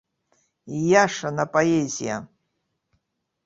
[0.79, 2.17] Ииашан, апоезиа.